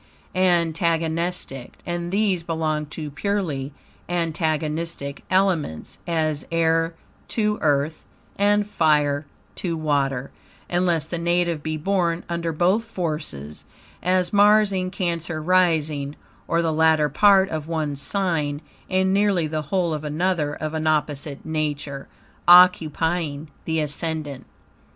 [0.33, 3.71] antagonistic, and these belong to purely
[4.09, 6.95] antagonistic elements, as Air
[7.27, 8.03] to Earth
[8.35, 10.31] and Fire to Water,
[10.71, 13.63] unless the native be born under BOTH forces,
[14.01, 16.15] as Mars in Cancer rising,
[16.47, 20.87] or the latter part of one sign and nearly the whole of another of an
[20.87, 22.07] opposite nature,
[22.47, 24.47] occupying the ascendant.